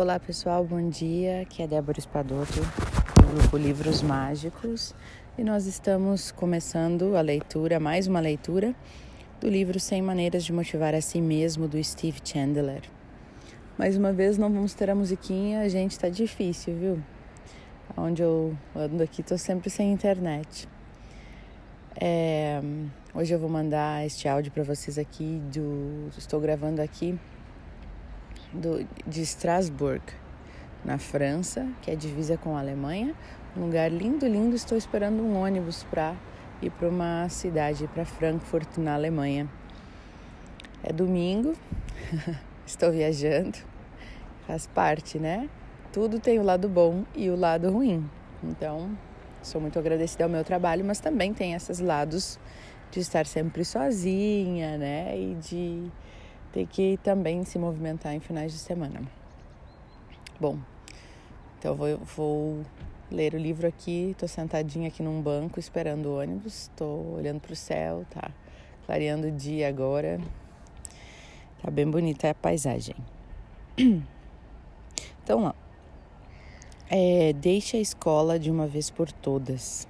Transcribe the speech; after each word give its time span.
Olá 0.00 0.20
pessoal, 0.20 0.64
bom 0.64 0.88
dia. 0.88 1.40
Aqui 1.40 1.60
é 1.60 1.66
Débora 1.66 1.98
Espadoto, 1.98 2.60
do 3.16 3.34
grupo 3.34 3.56
Livros 3.56 4.00
Mágicos, 4.00 4.94
e 5.36 5.42
nós 5.42 5.66
estamos 5.66 6.30
começando 6.30 7.16
a 7.16 7.20
leitura, 7.20 7.80
mais 7.80 8.06
uma 8.06 8.20
leitura, 8.20 8.76
do 9.40 9.48
livro 9.48 9.80
100 9.80 10.00
Maneiras 10.02 10.44
de 10.44 10.52
Motivar 10.52 10.94
a 10.94 11.00
Si 11.00 11.20
Mesmo, 11.20 11.66
do 11.66 11.82
Steve 11.82 12.20
Chandler. 12.22 12.82
Mais 13.76 13.96
uma 13.96 14.12
vez 14.12 14.38
não 14.38 14.52
vamos 14.52 14.72
ter 14.72 14.88
a 14.88 14.94
musiquinha, 14.94 15.62
a 15.62 15.68
gente 15.68 15.98
tá 15.98 16.08
difícil, 16.08 16.76
viu? 16.76 17.02
Onde 17.96 18.22
eu 18.22 18.56
ando 18.76 19.02
aqui, 19.02 19.20
tô 19.20 19.36
sempre 19.36 19.68
sem 19.68 19.92
internet. 19.92 20.68
É, 22.00 22.60
hoje 23.12 23.34
eu 23.34 23.38
vou 23.40 23.50
mandar 23.50 24.06
este 24.06 24.28
áudio 24.28 24.52
para 24.52 24.62
vocês 24.62 24.96
aqui 24.96 25.42
do. 25.52 26.08
Estou 26.16 26.38
gravando 26.38 26.80
aqui 26.80 27.18
do, 28.52 28.86
de 29.06 29.22
Strasbourg, 29.22 30.02
na 30.84 30.98
França, 30.98 31.66
que 31.82 31.90
é 31.90 31.96
divisa 31.96 32.36
com 32.36 32.56
a 32.56 32.60
Alemanha. 32.60 33.14
Um 33.56 33.66
lugar 33.66 33.90
lindo, 33.90 34.26
lindo. 34.26 34.54
Estou 34.54 34.76
esperando 34.76 35.22
um 35.22 35.40
ônibus 35.40 35.84
para 35.84 36.14
ir 36.62 36.70
para 36.70 36.88
uma 36.88 37.28
cidade, 37.28 37.88
para 37.88 38.04
Frankfurt, 38.04 38.78
na 38.78 38.94
Alemanha. 38.94 39.48
É 40.82 40.92
domingo, 40.92 41.54
estou 42.64 42.92
viajando, 42.92 43.58
faz 44.46 44.66
parte, 44.66 45.18
né? 45.18 45.48
Tudo 45.92 46.20
tem 46.20 46.38
o 46.38 46.42
lado 46.42 46.68
bom 46.68 47.04
e 47.14 47.28
o 47.30 47.36
lado 47.36 47.70
ruim. 47.70 48.08
Então, 48.44 48.96
sou 49.42 49.60
muito 49.60 49.78
agradecida 49.78 50.24
ao 50.24 50.30
meu 50.30 50.44
trabalho, 50.44 50.84
mas 50.84 51.00
também 51.00 51.34
tem 51.34 51.54
esses 51.54 51.80
lados 51.80 52.38
de 52.90 53.00
estar 53.00 53.26
sempre 53.26 53.64
sozinha, 53.64 54.78
né? 54.78 55.18
E 55.18 55.34
de 55.34 55.90
ter 56.52 56.66
que 56.66 56.98
também 57.02 57.44
se 57.44 57.58
movimentar 57.58 58.14
em 58.14 58.20
finais 58.20 58.52
de 58.52 58.58
semana. 58.58 59.02
Bom, 60.40 60.58
então 61.58 61.74
vou, 61.74 61.98
vou 62.16 62.62
ler 63.10 63.34
o 63.34 63.38
livro 63.38 63.66
aqui. 63.66 64.10
Estou 64.12 64.28
sentadinha 64.28 64.88
aqui 64.88 65.02
num 65.02 65.20
banco 65.20 65.58
esperando 65.58 66.06
o 66.06 66.18
ônibus. 66.20 66.62
Estou 66.62 67.16
olhando 67.16 67.40
para 67.40 67.52
o 67.52 67.56
céu, 67.56 68.04
tá 68.10 68.30
clareando 68.86 69.28
o 69.28 69.32
dia 69.32 69.68
agora. 69.68 70.20
Tá 71.62 71.70
bem 71.70 71.90
bonita 71.90 72.30
a 72.30 72.34
paisagem. 72.34 72.96
Então, 75.22 75.44
ó. 75.44 75.52
É, 76.88 77.34
deixe 77.34 77.76
a 77.76 77.80
escola 77.80 78.38
de 78.38 78.50
uma 78.50 78.66
vez 78.66 78.88
por 78.88 79.12
todas. 79.12 79.86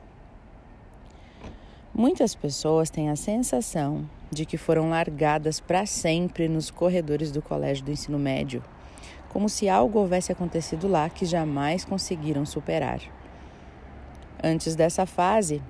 Muitas 1.94 2.34
pessoas 2.34 2.90
têm 2.90 3.08
a 3.08 3.14
sensação 3.14 4.10
de 4.30 4.44
que 4.44 4.56
foram 4.56 4.90
largadas 4.90 5.60
para 5.60 5.86
sempre 5.86 6.48
nos 6.48 6.70
corredores 6.70 7.30
do 7.30 7.42
colégio 7.42 7.84
do 7.84 7.90
ensino 7.90 8.18
médio, 8.18 8.62
como 9.28 9.48
se 9.48 9.68
algo 9.68 9.98
houvesse 9.98 10.32
acontecido 10.32 10.88
lá 10.88 11.08
que 11.08 11.24
jamais 11.24 11.84
conseguiram 11.84 12.44
superar. 12.46 13.00
Antes 14.42 14.76
dessa 14.76 15.04
fase, 15.04 15.62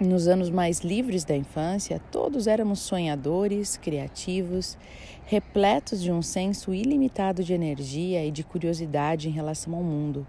nos 0.00 0.28
anos 0.28 0.48
mais 0.48 0.80
livres 0.80 1.24
da 1.24 1.36
infância, 1.36 2.00
todos 2.12 2.46
éramos 2.46 2.78
sonhadores, 2.78 3.76
criativos, 3.76 4.78
repletos 5.26 6.00
de 6.00 6.12
um 6.12 6.22
senso 6.22 6.72
ilimitado 6.72 7.42
de 7.42 7.52
energia 7.52 8.24
e 8.24 8.30
de 8.30 8.44
curiosidade 8.44 9.28
em 9.28 9.32
relação 9.32 9.74
ao 9.74 9.82
mundo. 9.82 10.26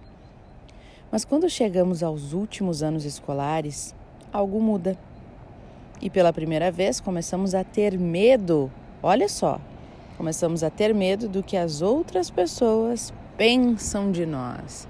Mas 1.12 1.24
quando 1.26 1.50
chegamos 1.50 2.02
aos 2.02 2.34
últimos 2.34 2.82
anos 2.82 3.06
escolares, 3.06 3.96
algo 4.32 4.60
muda. 4.60 4.98
E 6.02 6.10
pela 6.10 6.32
primeira 6.32 6.72
vez 6.72 7.00
começamos 7.00 7.54
a 7.54 7.64
ter 7.64 7.98
medo. 7.98 8.72
Olha 9.04 9.28
só, 9.28 9.60
começamos 10.18 10.64
a 10.64 10.70
ter 10.70 10.94
medo 10.94 11.28
do 11.28 11.44
que 11.44 11.58
as 11.58 11.82
outras 11.82 12.30
pessoas 12.30 13.14
pensam 13.38 14.12
de 14.12 14.26
nós. 14.26 14.88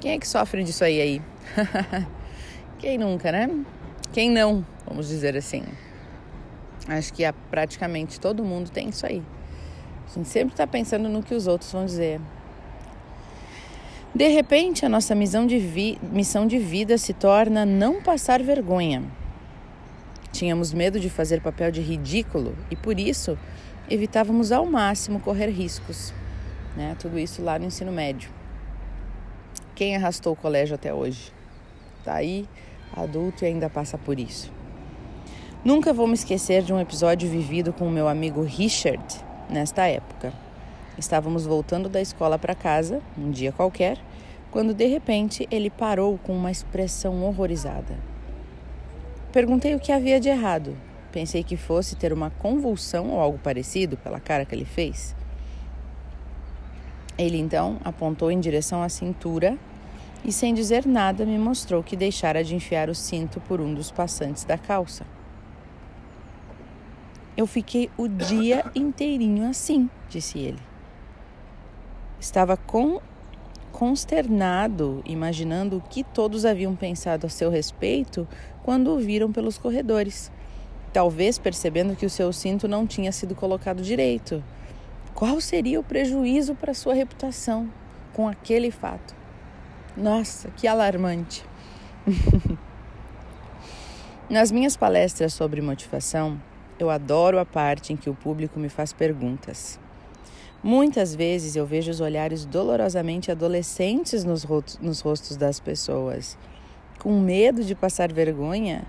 Quem 0.00 0.12
é 0.12 0.18
que 0.18 0.28
sofre 0.28 0.62
disso 0.62 0.84
aí 0.84 1.00
aí? 1.00 1.22
Quem 2.78 2.96
nunca, 2.96 3.32
né? 3.32 3.50
Quem 4.12 4.30
não, 4.30 4.64
vamos 4.86 5.08
dizer 5.08 5.36
assim. 5.36 5.64
Acho 6.86 7.12
que 7.12 7.22
praticamente 7.50 8.18
todo 8.18 8.44
mundo 8.44 8.70
tem 8.70 8.88
isso 8.88 9.04
aí. 9.04 9.22
A 10.06 10.14
gente 10.14 10.28
sempre 10.28 10.54
está 10.54 10.66
pensando 10.66 11.08
no 11.08 11.22
que 11.22 11.34
os 11.34 11.46
outros 11.46 11.70
vão 11.70 11.84
dizer. 11.84 12.20
De 14.14 14.28
repente, 14.28 14.86
a 14.86 14.88
nossa 14.88 15.14
missão 15.14 15.46
de, 15.46 15.98
missão 16.10 16.46
de 16.46 16.58
vida 16.58 16.96
se 16.96 17.12
torna 17.12 17.66
não 17.66 18.02
passar 18.02 18.42
vergonha, 18.42 19.04
Tínhamos 20.38 20.72
medo 20.72 21.00
de 21.00 21.10
fazer 21.10 21.40
papel 21.40 21.72
de 21.72 21.80
ridículo 21.80 22.54
e 22.70 22.76
por 22.76 23.00
isso 23.00 23.36
evitávamos 23.90 24.52
ao 24.52 24.64
máximo 24.64 25.18
correr 25.18 25.48
riscos. 25.48 26.14
Né? 26.76 26.94
Tudo 26.96 27.18
isso 27.18 27.42
lá 27.42 27.58
no 27.58 27.64
ensino 27.64 27.90
médio. 27.90 28.30
Quem 29.74 29.96
arrastou 29.96 30.34
o 30.34 30.36
colégio 30.36 30.76
até 30.76 30.94
hoje? 30.94 31.32
Tá 32.04 32.14
aí, 32.14 32.48
adulto 32.96 33.42
e 33.42 33.48
ainda 33.48 33.68
passa 33.68 33.98
por 33.98 34.20
isso. 34.20 34.52
Nunca 35.64 35.92
vou 35.92 36.06
me 36.06 36.14
esquecer 36.14 36.62
de 36.62 36.72
um 36.72 36.78
episódio 36.78 37.28
vivido 37.28 37.72
com 37.72 37.88
o 37.88 37.90
meu 37.90 38.06
amigo 38.06 38.42
Richard 38.42 39.04
nesta 39.50 39.88
época. 39.88 40.32
Estávamos 40.96 41.46
voltando 41.46 41.88
da 41.88 42.00
escola 42.00 42.38
para 42.38 42.54
casa, 42.54 43.02
um 43.18 43.32
dia 43.32 43.50
qualquer, 43.50 43.98
quando 44.52 44.72
de 44.72 44.86
repente 44.86 45.48
ele 45.50 45.68
parou 45.68 46.16
com 46.16 46.32
uma 46.32 46.52
expressão 46.52 47.24
horrorizada. 47.24 48.17
Perguntei 49.32 49.74
o 49.74 49.80
que 49.80 49.92
havia 49.92 50.18
de 50.18 50.28
errado. 50.28 50.76
Pensei 51.12 51.42
que 51.42 51.56
fosse 51.56 51.96
ter 51.96 52.12
uma 52.12 52.30
convulsão 52.30 53.10
ou 53.10 53.20
algo 53.20 53.38
parecido 53.38 53.96
pela 53.96 54.20
cara 54.20 54.44
que 54.44 54.54
ele 54.54 54.64
fez. 54.64 55.14
Ele 57.16 57.36
então 57.36 57.78
apontou 57.84 58.30
em 58.30 58.40
direção 58.40 58.82
à 58.82 58.88
cintura 58.88 59.58
e, 60.24 60.32
sem 60.32 60.54
dizer 60.54 60.86
nada, 60.86 61.26
me 61.26 61.38
mostrou 61.38 61.82
que 61.82 61.96
deixara 61.96 62.44
de 62.44 62.54
enfiar 62.54 62.88
o 62.88 62.94
cinto 62.94 63.40
por 63.40 63.60
um 63.60 63.74
dos 63.74 63.90
passantes 63.90 64.44
da 64.44 64.56
calça. 64.56 65.04
Eu 67.36 67.46
fiquei 67.46 67.90
o 67.96 68.08
dia 68.08 68.64
inteirinho 68.74 69.48
assim, 69.48 69.90
disse 70.08 70.38
ele. 70.38 70.58
Estava 72.18 72.56
com 72.56 73.00
consternado, 73.78 75.00
imaginando 75.04 75.76
o 75.76 75.80
que 75.80 76.02
todos 76.02 76.44
haviam 76.44 76.74
pensado 76.74 77.28
a 77.28 77.30
seu 77.30 77.48
respeito 77.48 78.26
quando 78.64 78.90
o 78.90 78.98
viram 78.98 79.30
pelos 79.30 79.56
corredores. 79.56 80.32
Talvez 80.92 81.38
percebendo 81.38 81.94
que 81.94 82.04
o 82.04 82.10
seu 82.10 82.32
cinto 82.32 82.66
não 82.66 82.84
tinha 82.88 83.12
sido 83.12 83.36
colocado 83.36 83.80
direito. 83.80 84.42
Qual 85.14 85.40
seria 85.40 85.78
o 85.78 85.84
prejuízo 85.84 86.56
para 86.56 86.74
sua 86.74 86.92
reputação 86.92 87.70
com 88.12 88.26
aquele 88.26 88.72
fato? 88.72 89.14
Nossa, 89.96 90.50
que 90.56 90.66
alarmante! 90.66 91.44
Nas 94.28 94.50
minhas 94.50 94.76
palestras 94.76 95.32
sobre 95.32 95.60
motivação, 95.60 96.36
eu 96.80 96.90
adoro 96.90 97.38
a 97.38 97.46
parte 97.46 97.92
em 97.92 97.96
que 97.96 98.10
o 98.10 98.14
público 98.14 98.58
me 98.58 98.68
faz 98.68 98.92
perguntas. 98.92 99.78
Muitas 100.62 101.14
vezes 101.14 101.54
eu 101.54 101.64
vejo 101.64 101.90
os 101.90 102.00
olhares 102.00 102.44
dolorosamente 102.44 103.30
adolescentes 103.30 104.24
nos, 104.24 104.44
nos 104.80 105.00
rostos 105.00 105.36
das 105.36 105.60
pessoas, 105.60 106.36
com 106.98 107.20
medo 107.20 107.62
de 107.62 107.76
passar 107.76 108.12
vergonha, 108.12 108.84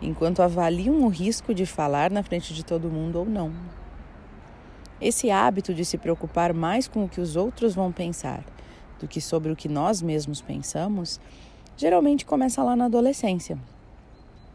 enquanto 0.00 0.42
avaliam 0.42 1.04
o 1.04 1.08
risco 1.08 1.54
de 1.54 1.64
falar 1.64 2.10
na 2.10 2.24
frente 2.24 2.52
de 2.52 2.64
todo 2.64 2.90
mundo 2.90 3.20
ou 3.20 3.24
não. 3.24 3.52
Esse 5.00 5.30
hábito 5.30 5.72
de 5.72 5.84
se 5.84 5.96
preocupar 5.96 6.52
mais 6.52 6.88
com 6.88 7.04
o 7.04 7.08
que 7.08 7.20
os 7.20 7.36
outros 7.36 7.72
vão 7.72 7.92
pensar 7.92 8.44
do 8.98 9.06
que 9.06 9.20
sobre 9.20 9.52
o 9.52 9.56
que 9.56 9.68
nós 9.68 10.02
mesmos 10.02 10.40
pensamos, 10.40 11.20
geralmente 11.76 12.26
começa 12.26 12.64
lá 12.64 12.74
na 12.74 12.86
adolescência, 12.86 13.56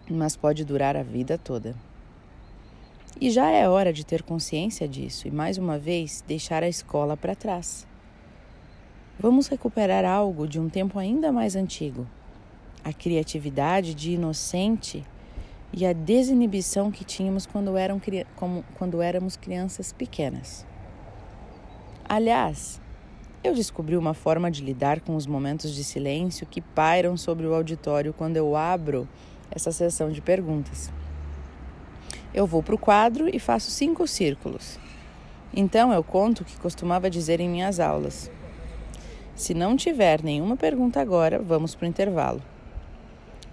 mas 0.09 0.35
pode 0.35 0.65
durar 0.65 0.97
a 0.97 1.03
vida 1.03 1.37
toda. 1.37 1.75
E 3.19 3.31
já 3.31 3.49
é 3.49 3.67
hora 3.67 3.91
de 3.91 4.05
ter 4.05 4.21
consciência 4.21 4.87
disso 4.87 5.27
e, 5.27 5.31
mais 5.31 5.57
uma 5.57 5.79
vez, 5.79 6.23
deixar 6.27 6.61
a 6.61 6.69
escola 6.69 7.17
para 7.17 7.33
trás. 7.33 7.87
Vamos 9.19 9.47
recuperar 9.47 10.05
algo 10.05 10.47
de 10.47 10.59
um 10.59 10.69
tempo 10.69 10.99
ainda 10.99 11.31
mais 11.31 11.55
antigo: 11.55 12.05
a 12.83 12.93
criatividade 12.93 13.95
de 13.95 14.11
inocente 14.11 15.03
e 15.73 15.83
a 15.83 15.93
desinibição 15.93 16.91
que 16.91 17.03
tínhamos 17.03 17.47
quando, 17.47 17.75
eram, 17.75 17.99
como, 18.35 18.63
quando 18.77 19.01
éramos 19.01 19.35
crianças 19.35 19.91
pequenas. 19.91 20.63
Aliás, 22.07 22.79
eu 23.43 23.55
descobri 23.55 23.97
uma 23.97 24.13
forma 24.13 24.51
de 24.51 24.63
lidar 24.63 25.01
com 25.01 25.15
os 25.15 25.25
momentos 25.25 25.73
de 25.73 25.83
silêncio 25.83 26.45
que 26.45 26.61
pairam 26.61 27.17
sobre 27.17 27.47
o 27.47 27.55
auditório 27.55 28.13
quando 28.13 28.37
eu 28.37 28.55
abro 28.55 29.09
essa 29.49 29.71
sessão 29.71 30.11
de 30.11 30.21
perguntas. 30.21 30.91
Eu 32.37 32.45
vou 32.45 32.61
para 32.61 32.75
o 32.75 32.77
quadro 32.77 33.27
e 33.27 33.39
faço 33.39 33.71
cinco 33.71 34.05
círculos. 34.05 34.77
Então 35.51 35.91
eu 35.91 36.03
conto 36.03 36.41
o 36.41 36.45
que 36.45 36.55
costumava 36.59 37.09
dizer 37.09 37.39
em 37.39 37.49
minhas 37.49 37.79
aulas. 37.79 38.29
Se 39.33 39.55
não 39.55 39.75
tiver 39.75 40.21
nenhuma 40.21 40.55
pergunta 40.55 41.01
agora, 41.01 41.39
vamos 41.39 41.73
para 41.73 41.87
o 41.87 41.89
intervalo. 41.89 42.39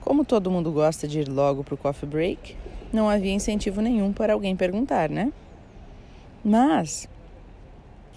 Como 0.02 0.22
todo 0.22 0.50
mundo 0.50 0.70
gosta 0.70 1.08
de 1.08 1.20
ir 1.20 1.30
logo 1.30 1.64
para 1.64 1.72
o 1.72 1.78
coffee 1.78 2.06
break, 2.06 2.56
não 2.92 3.08
havia 3.08 3.32
incentivo 3.32 3.80
nenhum 3.80 4.12
para 4.12 4.34
alguém 4.34 4.54
perguntar, 4.54 5.08
né? 5.08 5.32
Mas 6.44 7.08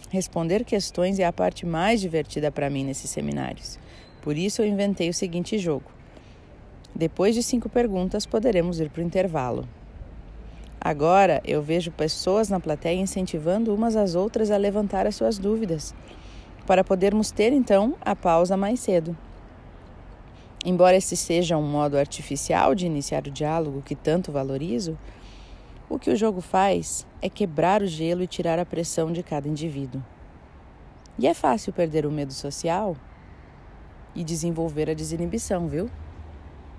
Responder 0.09 0.65
questões 0.65 1.17
é 1.17 1.23
a 1.23 1.31
parte 1.31 1.65
mais 1.65 2.01
divertida 2.01 2.51
para 2.51 2.69
mim 2.69 2.83
nesses 2.83 3.09
seminários. 3.09 3.79
Por 4.21 4.35
isso 4.35 4.61
eu 4.61 4.67
inventei 4.67 5.07
o 5.07 5.13
seguinte 5.13 5.57
jogo. 5.57 5.89
Depois 6.93 7.33
de 7.33 7.41
cinco 7.41 7.69
perguntas, 7.69 8.25
poderemos 8.25 8.81
ir 8.81 8.89
para 8.89 9.01
o 9.01 9.05
intervalo. 9.05 9.65
Agora 10.79 11.41
eu 11.43 11.61
vejo 11.61 11.91
pessoas 11.91 12.49
na 12.49 12.59
plateia 12.59 12.99
incentivando 12.99 13.73
umas 13.73 13.95
às 13.95 14.15
outras 14.15 14.51
a 14.51 14.57
levantar 14.57 15.07
as 15.07 15.15
suas 15.15 15.37
dúvidas, 15.37 15.93
para 16.65 16.83
podermos 16.83 17.31
ter 17.31 17.51
então 17.51 17.95
a 18.01 18.15
pausa 18.15 18.55
mais 18.55 18.79
cedo. 18.79 19.17
Embora 20.65 20.97
esse 20.97 21.15
seja 21.15 21.57
um 21.57 21.67
modo 21.67 21.97
artificial 21.97 22.75
de 22.75 22.85
iniciar 22.85 23.25
o 23.25 23.31
diálogo 23.31 23.81
que 23.81 23.95
tanto 23.95 24.31
valorizo, 24.31 24.97
o 25.89 25.97
que 25.97 26.11
o 26.11 26.15
jogo 26.15 26.41
faz 26.41 27.07
é 27.21 27.29
quebrar 27.29 27.81
o 27.81 27.87
gelo 27.87 28.21
e 28.21 28.27
tirar 28.27 28.59
a 28.59 28.65
pressão 28.65 29.11
de 29.11 29.23
cada 29.23 29.47
indivíduo. 29.47 30.03
E 31.17 31.25
é 31.25 31.33
fácil 31.33 31.73
perder 31.73 32.05
o 32.05 32.11
medo 32.11 32.33
social 32.33 32.95
e 34.13 34.23
desenvolver 34.23 34.89
a 34.89 34.93
desinibição, 34.93 35.67
viu? 35.67 35.89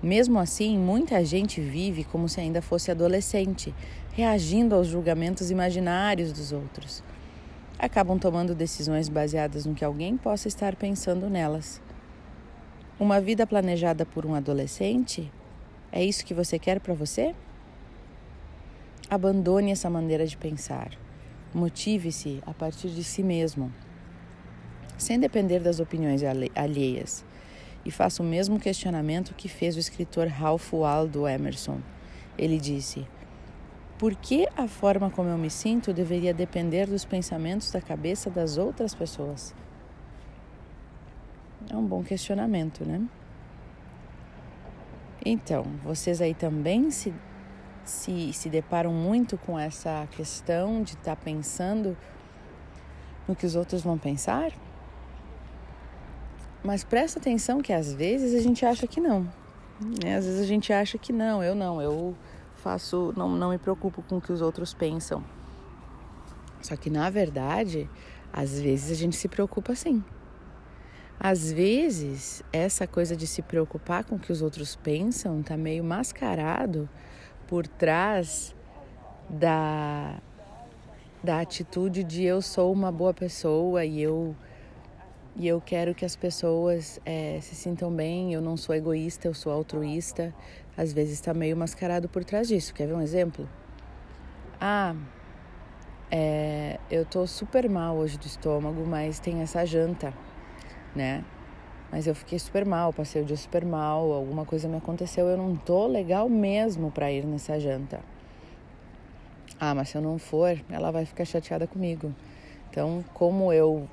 Mesmo 0.01 0.39
assim, 0.39 0.77
muita 0.77 1.23
gente 1.25 1.59
vive 1.59 2.05
como 2.05 2.29
se 2.29 2.39
ainda 2.39 2.61
fosse 2.61 2.89
adolescente, 2.89 3.75
reagindo 4.13 4.73
aos 4.73 4.87
julgamentos 4.87 5.51
imaginários 5.51 6.31
dos 6.31 6.53
outros. 6.53 7.03
Acabam 7.77 8.17
tomando 8.17 8.55
decisões 8.55 9.09
baseadas 9.09 9.65
no 9.65 9.75
que 9.75 9.83
alguém 9.83 10.15
possa 10.15 10.47
estar 10.47 10.77
pensando 10.77 11.29
nelas. 11.29 11.81
Uma 12.97 13.19
vida 13.19 13.45
planejada 13.45 14.05
por 14.05 14.25
um 14.25 14.35
adolescente? 14.35 15.29
É 15.91 16.03
isso 16.03 16.25
que 16.25 16.33
você 16.33 16.57
quer 16.57 16.79
para 16.79 16.93
você? 16.93 17.35
Abandone 19.09 19.71
essa 19.71 19.89
maneira 19.89 20.25
de 20.25 20.37
pensar. 20.37 20.91
Motive-se 21.53 22.41
a 22.45 22.53
partir 22.53 22.89
de 22.89 23.03
si 23.03 23.21
mesmo, 23.21 23.73
sem 24.97 25.19
depender 25.19 25.59
das 25.59 25.79
opiniões 25.79 26.21
alheias 26.55 27.25
e 27.85 27.91
faço 27.91 28.21
o 28.21 28.25
mesmo 28.25 28.59
questionamento 28.59 29.33
que 29.33 29.47
fez 29.47 29.75
o 29.75 29.79
escritor 29.79 30.27
Ralph 30.27 30.73
Waldo 30.73 31.27
Emerson. 31.27 31.79
Ele 32.37 32.57
disse: 32.57 33.07
Por 33.97 34.15
que 34.15 34.47
a 34.55 34.67
forma 34.67 35.09
como 35.09 35.29
eu 35.29 35.37
me 35.37 35.49
sinto 35.49 35.93
deveria 35.93 36.33
depender 36.33 36.85
dos 36.87 37.05
pensamentos 37.05 37.71
da 37.71 37.81
cabeça 37.81 38.29
das 38.29 38.57
outras 38.57 38.93
pessoas? 38.93 39.53
É 41.69 41.75
um 41.75 41.85
bom 41.85 42.03
questionamento, 42.03 42.85
né? 42.85 43.01
Então, 45.25 45.63
vocês 45.83 46.21
aí 46.21 46.33
também 46.33 46.89
se, 46.91 47.13
se, 47.83 48.31
se 48.31 48.49
deparam 48.49 48.93
muito 48.93 49.37
com 49.37 49.59
essa 49.59 50.07
questão 50.11 50.81
de 50.81 50.93
estar 50.93 51.15
tá 51.15 51.21
pensando 51.21 51.97
no 53.27 53.35
que 53.35 53.45
os 53.45 53.55
outros 53.55 53.81
vão 53.81 53.97
pensar? 53.97 54.51
Mas 56.63 56.83
presta 56.83 57.19
atenção 57.19 57.61
que 57.61 57.71
às 57.71 57.93
vezes 57.93 58.33
a 58.33 58.41
gente 58.41 58.65
acha 58.65 58.85
que 58.85 58.99
não. 58.99 59.21
Né? 60.03 60.15
Às 60.17 60.25
vezes 60.25 60.41
a 60.41 60.45
gente 60.45 60.73
acha 60.73 60.97
que 60.97 61.13
não, 61.13 61.41
eu 61.41 61.55
não, 61.55 61.81
eu 61.81 62.15
faço, 62.55 63.13
não, 63.15 63.29
não 63.29 63.49
me 63.51 63.57
preocupo 63.57 64.01
com 64.01 64.17
o 64.17 64.21
que 64.21 64.31
os 64.31 64.41
outros 64.41 64.73
pensam. 64.73 65.23
Só 66.61 66.75
que 66.75 66.89
na 66.89 67.09
verdade, 67.09 67.89
às 68.33 68.59
vezes 68.59 68.91
a 68.91 68.95
gente 68.95 69.15
se 69.15 69.27
preocupa 69.27 69.73
sim. 69.75 70.03
Às 71.19 71.51
vezes, 71.51 72.43
essa 72.51 72.87
coisa 72.87 73.15
de 73.15 73.27
se 73.27 73.41
preocupar 73.41 74.05
com 74.05 74.15
o 74.15 74.19
que 74.19 74.31
os 74.31 74.41
outros 74.41 74.75
pensam 74.75 75.41
tá 75.43 75.57
meio 75.57 75.83
mascarado 75.83 76.89
por 77.45 77.67
trás 77.67 78.55
da, 79.29 80.17
da 81.21 81.41
atitude 81.41 82.03
de 82.03 82.23
eu 82.23 82.41
sou 82.41 82.71
uma 82.71 82.91
boa 82.91 83.13
pessoa 83.13 83.83
e 83.83 84.01
eu 84.01 84.35
e 85.39 85.47
eu 85.47 85.61
quero 85.61 85.95
que 85.95 86.03
as 86.03 86.17
pessoas 86.17 86.99
é, 87.05 87.39
se 87.41 87.55
sintam 87.55 87.89
bem. 87.89 88.33
Eu 88.33 88.41
não 88.41 88.57
sou 88.57 88.75
egoísta, 88.75 89.25
eu 89.25 89.33
sou 89.33 89.53
altruísta. 89.53 90.35
Às 90.75 90.91
vezes 90.91 91.13
está 91.13 91.33
meio 91.33 91.55
mascarado 91.55 92.09
por 92.09 92.25
trás 92.25 92.49
disso. 92.49 92.73
Quer 92.73 92.87
ver 92.87 92.93
um 92.93 93.01
exemplo? 93.01 93.47
Ah, 94.59 94.93
é, 96.11 96.77
eu 96.91 97.05
tô 97.05 97.25
super 97.25 97.69
mal 97.69 97.95
hoje 97.95 98.17
do 98.17 98.25
estômago, 98.25 98.85
mas 98.85 99.21
tem 99.21 99.39
essa 99.39 99.65
janta, 99.65 100.13
né? 100.93 101.23
Mas 101.89 102.05
eu 102.05 102.13
fiquei 102.13 102.37
super 102.37 102.65
mal, 102.65 102.91
passei 102.91 103.21
o 103.21 103.25
dia 103.25 103.37
super 103.37 103.63
mal, 103.63 104.11
alguma 104.11 104.43
coisa 104.45 104.67
me 104.67 104.75
aconteceu, 104.75 105.25
eu 105.27 105.37
não 105.37 105.55
tô 105.55 105.87
legal 105.87 106.27
mesmo 106.27 106.91
para 106.91 107.09
ir 107.11 107.25
nessa 107.25 107.57
janta. 107.57 108.01
Ah, 109.57 109.73
mas 109.73 109.89
se 109.89 109.97
eu 109.97 110.01
não 110.01 110.19
for, 110.19 110.59
ela 110.69 110.91
vai 110.91 111.05
ficar 111.05 111.23
chateada 111.23 111.65
comigo. 111.65 112.13
Então, 112.69 113.03
como 113.13 113.53
eu 113.53 113.87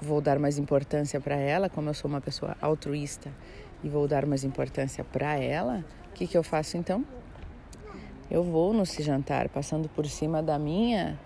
vou 0.00 0.20
dar 0.20 0.38
mais 0.38 0.58
importância 0.58 1.20
para 1.20 1.36
ela, 1.36 1.68
como 1.68 1.88
eu 1.88 1.94
sou 1.94 2.08
uma 2.08 2.20
pessoa 2.20 2.56
altruísta 2.60 3.30
e 3.82 3.88
vou 3.88 4.06
dar 4.06 4.26
mais 4.26 4.44
importância 4.44 5.04
para 5.04 5.36
ela, 5.36 5.84
o 6.10 6.12
que, 6.14 6.26
que 6.26 6.36
eu 6.36 6.42
faço 6.42 6.76
então? 6.76 7.04
Eu 8.30 8.42
vou 8.42 8.72
no 8.72 8.84
se 8.84 9.02
jantar, 9.02 9.48
passando 9.48 9.88
por 9.88 10.06
cima 10.06 10.42
da 10.42 10.58
minha, 10.58 11.18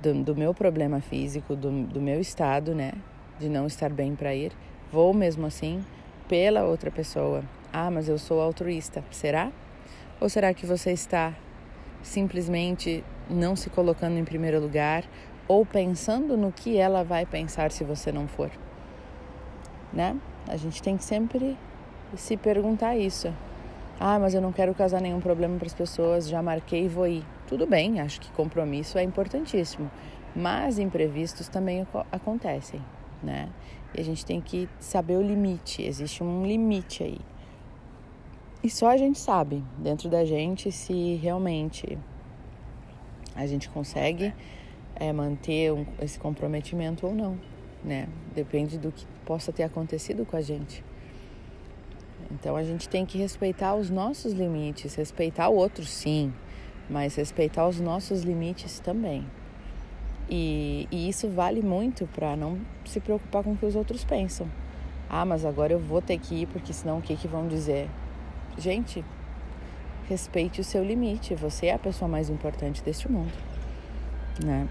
do, 0.00 0.14
do 0.22 0.36
meu 0.36 0.54
problema 0.54 1.00
físico, 1.00 1.54
do, 1.54 1.84
do 1.84 2.00
meu 2.00 2.20
estado, 2.20 2.74
né, 2.74 2.92
de 3.38 3.48
não 3.48 3.66
estar 3.66 3.90
bem 3.90 4.14
para 4.14 4.34
ir, 4.34 4.52
vou 4.90 5.12
mesmo 5.12 5.46
assim 5.46 5.84
pela 6.28 6.64
outra 6.64 6.90
pessoa. 6.90 7.42
Ah, 7.72 7.90
mas 7.90 8.08
eu 8.08 8.18
sou 8.18 8.40
altruísta, 8.40 9.04
será? 9.10 9.50
Ou 10.20 10.28
será 10.28 10.54
que 10.54 10.64
você 10.64 10.92
está 10.92 11.34
simplesmente 12.02 13.04
não 13.28 13.54
se 13.56 13.70
colocando 13.70 14.18
em 14.18 14.24
primeiro 14.24 14.60
lugar 14.60 15.04
ou 15.52 15.66
pensando 15.66 16.34
no 16.34 16.50
que 16.50 16.78
ela 16.78 17.04
vai 17.04 17.26
pensar 17.26 17.70
se 17.70 17.84
você 17.84 18.10
não 18.10 18.26
for, 18.26 18.50
né? 19.92 20.16
A 20.48 20.56
gente 20.56 20.82
tem 20.82 20.96
que 20.96 21.04
sempre 21.04 21.58
se 22.16 22.38
perguntar 22.38 22.96
isso. 22.96 23.30
Ah, 24.00 24.18
mas 24.18 24.32
eu 24.32 24.40
não 24.40 24.50
quero 24.50 24.74
causar 24.74 25.02
nenhum 25.02 25.20
problema 25.20 25.58
para 25.58 25.66
as 25.66 25.74
pessoas, 25.74 26.26
já 26.26 26.42
marquei 26.42 26.86
e 26.86 26.88
vou 26.88 27.06
ir. 27.06 27.22
Tudo 27.46 27.66
bem, 27.66 28.00
acho 28.00 28.18
que 28.18 28.32
compromisso 28.32 28.96
é 28.96 29.02
importantíssimo, 29.02 29.90
mas 30.34 30.78
imprevistos 30.78 31.48
também 31.48 31.86
acontecem, 32.10 32.80
né? 33.22 33.50
E 33.94 34.00
a 34.00 34.04
gente 34.04 34.24
tem 34.24 34.40
que 34.40 34.66
saber 34.80 35.18
o 35.18 35.22
limite, 35.22 35.82
existe 35.82 36.24
um 36.24 36.46
limite 36.46 37.02
aí. 37.02 37.20
E 38.64 38.70
só 38.70 38.88
a 38.88 38.96
gente 38.96 39.18
sabe, 39.18 39.62
dentro 39.76 40.08
da 40.08 40.24
gente, 40.24 40.72
se 40.72 41.16
realmente 41.16 41.98
a 43.36 43.46
gente 43.46 43.68
consegue 43.68 44.32
é, 45.02 45.12
manter 45.12 45.72
um, 45.72 45.84
esse 46.00 46.16
comprometimento 46.16 47.04
ou 47.04 47.12
não, 47.12 47.36
né? 47.82 48.06
Depende 48.32 48.78
do 48.78 48.92
que 48.92 49.04
possa 49.26 49.52
ter 49.52 49.64
acontecido 49.64 50.24
com 50.24 50.36
a 50.36 50.40
gente. 50.40 50.84
Então 52.30 52.54
a 52.54 52.62
gente 52.62 52.88
tem 52.88 53.04
que 53.04 53.18
respeitar 53.18 53.74
os 53.74 53.90
nossos 53.90 54.32
limites, 54.32 54.94
respeitar 54.94 55.48
o 55.48 55.56
outro 55.56 55.84
sim, 55.84 56.32
mas 56.88 57.16
respeitar 57.16 57.66
os 57.66 57.80
nossos 57.80 58.22
limites 58.22 58.78
também. 58.78 59.26
E, 60.30 60.86
e 60.88 61.08
isso 61.08 61.28
vale 61.28 61.62
muito 61.62 62.06
para 62.06 62.36
não 62.36 62.60
se 62.84 63.00
preocupar 63.00 63.42
com 63.42 63.54
o 63.54 63.56
que 63.56 63.66
os 63.66 63.74
outros 63.74 64.04
pensam. 64.04 64.48
Ah, 65.10 65.24
mas 65.24 65.44
agora 65.44 65.72
eu 65.72 65.80
vou 65.80 66.00
ter 66.00 66.16
que 66.16 66.42
ir 66.42 66.46
porque 66.46 66.72
senão 66.72 66.98
o 66.98 67.02
que, 67.02 67.16
que 67.16 67.26
vão 67.26 67.48
dizer? 67.48 67.90
Gente, 68.56 69.04
respeite 70.08 70.60
o 70.60 70.64
seu 70.64 70.84
limite. 70.84 71.34
Você 71.34 71.66
é 71.66 71.74
a 71.74 71.78
pessoa 71.78 72.08
mais 72.08 72.30
importante 72.30 72.84
deste 72.84 73.10
mundo, 73.10 73.32
né? 74.44 74.68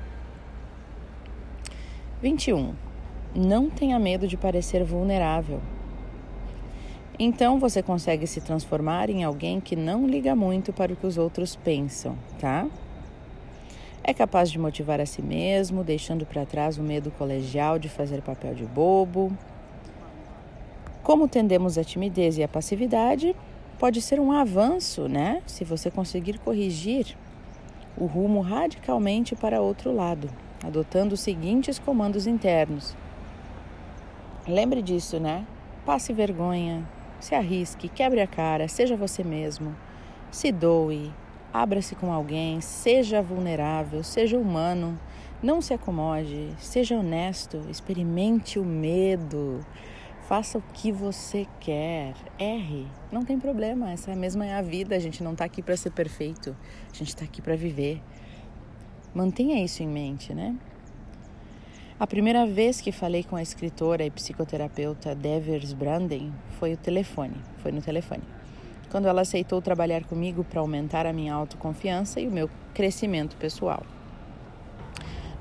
21. 2.22 2.76
Não 3.34 3.68
tenha 3.68 3.98
medo 3.98 4.28
de 4.28 4.38
parecer 4.38 4.84
vulnerável. 4.84 5.60
Então 7.18 7.60
você 7.60 7.82
consegue 7.82 8.28
se 8.28 8.40
transformar 8.40 9.10
em 9.10 9.24
alguém 9.24 9.60
que 9.60 9.76
não 9.76 10.06
liga 10.06 10.36
muito 10.36 10.72
para 10.72 10.94
o 10.94 10.96
que 10.96 11.08
os 11.08 11.18
outros 11.18 11.56
pensam, 11.56 12.16
tá? 12.40 12.68
É 14.04 14.14
capaz 14.14 14.52
de 14.52 14.60
motivar 14.60 15.02
a 15.02 15.06
si 15.06 15.22
mesmo, 15.22 15.84
deixando 15.84 16.24
para 16.24 16.46
trás 16.46 16.78
o 16.78 16.84
medo 16.84 17.10
colegial 17.10 17.80
de 17.80 17.90
fazer 17.90 18.22
papel 18.22 18.54
de 18.54 18.66
bobo. 18.66 19.36
Como 21.02 21.28
tendemos 21.28 21.76
a 21.76 21.84
timidez 21.84 22.38
e 22.38 22.44
a 22.44 22.48
passividade, 22.48 23.36
pode 23.80 24.00
ser 24.00 24.20
um 24.20 24.32
avanço, 24.32 25.08
né? 25.08 25.42
Se 25.48 25.64
você 25.64 25.90
conseguir 25.90 26.38
corrigir 26.38 27.18
o 27.98 28.06
rumo 28.06 28.42
radicalmente 28.42 29.36
para 29.36 29.60
outro 29.60 29.92
lado 29.92 30.30
adotando 30.64 31.16
os 31.16 31.22
seguintes 31.22 31.80
comandos 31.80 32.28
internos. 32.28 32.96
Lembre 34.48 34.82
disso, 34.82 35.20
né? 35.20 35.46
Passe 35.86 36.14
vergonha, 36.14 36.88
se 37.20 37.36
arrisque, 37.36 37.88
quebre 37.88 38.22
a 38.22 38.28
cara, 38.28 38.68
seja 38.68 38.96
você 38.96 39.24
mesmo, 39.24 39.76
se 40.32 40.52
doe, 40.52 41.12
abra-se 41.54 41.96
com 41.96 42.12
alguém, 42.12 42.62
seja 42.62 43.22
vulnerável, 43.22 44.04
seja 44.04 44.38
humano, 44.38 45.00
não 45.42 45.62
se 45.62 45.74
acomode, 45.74 46.50
seja 46.58 46.98
honesto, 46.98 47.62
experimente 47.70 48.60
o 48.60 48.66
medo, 48.66 49.60
faça 50.28 50.58
o 50.58 50.64
que 50.74 50.92
você 50.92 51.48
quer, 51.60 52.14
erre, 52.40 52.88
não 53.12 53.24
tem 53.24 53.40
problema, 53.40 53.92
essa 53.92 54.16
mesma 54.16 54.46
é 54.46 54.54
a 54.54 54.62
vida, 54.62 54.96
a 54.96 55.00
gente 55.00 55.24
não 55.24 55.34
está 55.34 55.46
aqui 55.46 55.62
para 55.62 55.76
ser 55.76 55.92
perfeito, 55.92 56.56
a 56.92 56.96
gente 56.96 57.10
está 57.10 57.26
aqui 57.26 57.42
para 57.42 57.56
viver. 57.56 58.02
Mantenha 59.14 59.62
isso 59.64 59.84
em 59.84 59.88
mente, 59.88 60.34
né? 60.34 60.56
A 62.00 62.08
primeira 62.08 62.48
vez 62.48 62.80
que 62.80 62.94
falei 62.94 63.24
com 63.24 63.36
a 63.36 63.42
escritora 63.42 64.06
e 64.06 64.10
psicoterapeuta 64.10 65.14
Devers 65.14 65.74
Branden 65.74 66.32
foi 66.58 66.74
o 66.74 66.78
telefone, 66.78 67.36
foi 67.58 67.74
no 67.74 67.82
telefone. 67.82 68.24
Quando 68.90 69.08
ela 69.08 69.22
aceitou 69.22 69.62
trabalhar 69.62 70.06
comigo 70.06 70.44
para 70.46 70.62
aumentar 70.62 71.06
a 71.06 71.14
minha 71.14 71.34
autoconfiança 71.34 72.22
e 72.22 72.28
o 72.28 72.32
meu 72.32 72.50
crescimento 72.74 73.36
pessoal. 73.36 73.84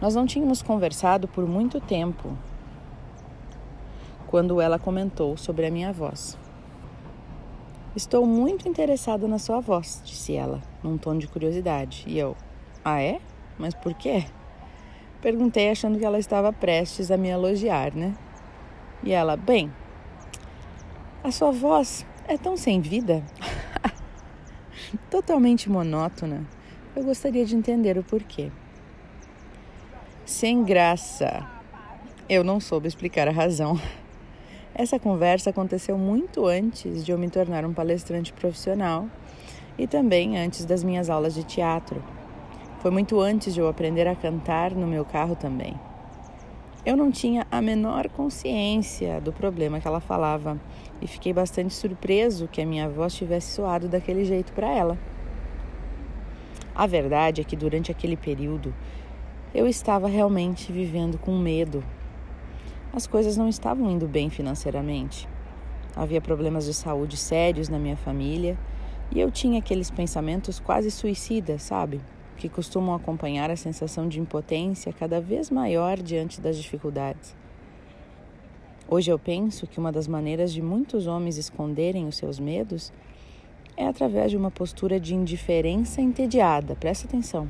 Nós 0.01 0.17
não 0.17 0.27
tínhamos 0.27 0.63
conversado 0.63 1.29
por 1.29 1.47
muito 1.47 1.81
tempo 1.81 2.37
quando 4.27 4.61
ela 4.61 4.79
comentou 4.79 5.37
sobre 5.37 5.67
a 5.67 5.71
minha 5.71 5.93
voz. 5.93 6.37
Estou 7.95 8.27
muito 8.27 8.69
interessada 8.69 9.29
na 9.29 9.39
sua 9.39 9.61
voz, 9.61 10.03
disse 10.05 10.35
ela, 10.35 10.61
num 10.83 10.99
tom 10.99 11.17
de 11.17 11.27
curiosidade. 11.27 12.05
E 12.07 12.19
eu, 12.19 12.37
ah 12.85 13.01
é? 13.01 13.21
Mas 13.61 13.75
por 13.75 13.93
quê? 13.93 14.25
Perguntei 15.21 15.71
achando 15.71 15.99
que 15.99 16.05
ela 16.05 16.19
estava 16.19 16.51
prestes 16.51 17.11
a 17.11 17.17
me 17.19 17.29
elogiar, 17.29 17.95
né? 17.95 18.15
E 19.03 19.13
ela, 19.13 19.37
bem, 19.37 19.71
a 21.23 21.31
sua 21.31 21.53
voz 21.53 22.07
é 22.27 22.39
tão 22.39 22.57
sem 22.57 22.81
vida, 22.81 23.23
totalmente 25.11 25.69
monótona. 25.69 26.47
Eu 26.97 27.05
gostaria 27.05 27.45
de 27.45 27.55
entender 27.55 27.99
o 27.99 28.03
porquê. 28.03 28.51
Sem 30.25 30.65
graça. 30.65 31.47
Eu 32.29 32.43
não 32.43 32.61
soube 32.61 32.89
explicar 32.89 33.29
a 33.29 33.33
razão. 33.33 33.79
Essa 34.75 34.99
conversa 34.99 35.51
aconteceu 35.51 35.99
muito 35.99 36.47
antes 36.47 37.05
de 37.05 37.13
eu 37.13 37.19
me 37.19 37.29
tornar 37.29 37.67
um 37.67 37.75
palestrante 37.75 38.33
profissional 38.33 39.07
e 39.77 39.87
também 39.87 40.39
antes 40.39 40.65
das 40.65 40.83
minhas 40.83 41.11
aulas 41.11 41.35
de 41.35 41.45
teatro. 41.45 42.03
Foi 42.81 42.91
muito 42.91 43.21
antes 43.21 43.53
de 43.53 43.61
eu 43.61 43.69
aprender 43.69 44.09
a 44.09 44.17
cantar 44.17 44.71
no 44.71 44.87
meu 44.87 45.05
carro 45.05 45.37
também. 45.37 45.79
Eu 46.85 46.97
não 46.97 47.11
tinha 47.11 47.47
a 47.51 47.61
menor 47.61 48.09
consciência 48.09 49.21
do 49.21 49.35
problema 49.35 49.79
que 49.79 49.87
ela 49.87 50.01
falava 50.01 50.59
e 50.99 51.07
fiquei 51.07 51.31
bastante 51.31 51.75
surpreso 51.75 52.49
que 52.49 52.63
a 52.63 52.65
minha 52.65 52.89
voz 52.89 53.15
tivesse 53.15 53.53
soado 53.53 53.87
daquele 53.87 54.25
jeito 54.25 54.55
para 54.55 54.71
ela. 54.71 54.99
A 56.75 56.87
verdade 56.87 57.43
é 57.43 57.45
que 57.45 57.55
durante 57.55 57.91
aquele 57.91 58.17
período 58.17 58.75
eu 59.55 59.67
estava 59.67 60.09
realmente 60.09 60.73
vivendo 60.73 61.19
com 61.19 61.37
medo. 61.37 61.85
As 62.95 63.07
coisas 63.07 63.37
não 63.37 63.47
estavam 63.47 63.91
indo 63.91 64.09
bem 64.09 64.31
financeiramente. 64.31 65.29
Havia 65.95 66.23
problemas 66.23 66.65
de 66.65 66.73
saúde 66.73 67.19
sérios 67.19 67.69
na 67.69 67.79
minha 67.79 67.99
família 67.99 68.59
e 69.11 69.21
eu 69.21 69.31
tinha 69.31 69.59
aqueles 69.59 69.91
pensamentos 69.91 70.59
quase 70.59 70.91
suicidas, 70.91 71.63
sabe? 71.63 72.01
Que 72.41 72.49
costumam 72.49 72.95
acompanhar 72.95 73.51
a 73.51 73.57
sensação 73.57 74.09
de 74.09 74.19
impotência 74.19 74.95
cada 74.95 75.21
vez 75.21 75.51
maior 75.51 75.99
diante 75.99 76.41
das 76.41 76.57
dificuldades. 76.57 77.37
Hoje 78.89 79.13
eu 79.13 79.19
penso 79.19 79.67
que 79.67 79.79
uma 79.79 79.93
das 79.93 80.09
maneiras 80.09 80.51
de 80.51 80.63
muitos 80.63 81.07
homens 81.07 81.37
esconderem 81.37 82.09
os 82.09 82.17
seus 82.17 82.41
medos 82.41 82.91
é 83.77 83.87
através 83.87 84.31
de 84.31 84.39
uma 84.39 84.51
postura 84.51 84.99
de 84.99 85.15
indiferença 85.15 86.01
entediada. 86.01 86.75
Presta 86.75 87.07
atenção. 87.07 87.47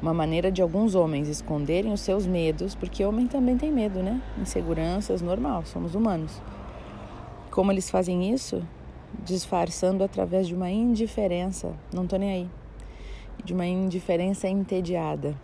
Uma 0.00 0.14
maneira 0.14 0.50
de 0.50 0.62
alguns 0.62 0.94
homens 0.94 1.28
esconderem 1.28 1.92
os 1.92 2.00
seus 2.00 2.24
medos, 2.24 2.76
porque 2.76 3.04
homem 3.04 3.26
também 3.26 3.56
tem 3.58 3.72
medo, 3.72 4.00
né? 4.00 4.22
Inseguranças, 4.40 5.20
normal, 5.20 5.64
somos 5.66 5.96
humanos. 5.96 6.40
Como 7.50 7.72
eles 7.72 7.90
fazem 7.90 8.32
isso? 8.32 8.62
Disfarçando 9.24 10.04
através 10.04 10.46
de 10.46 10.54
uma 10.54 10.70
indiferença. 10.70 11.74
Não 11.92 12.06
tô 12.06 12.16
nem 12.16 12.30
aí 12.30 12.61
de 13.44 13.52
uma 13.52 13.66
indiferença 13.66 14.48
entediada, 14.48 15.36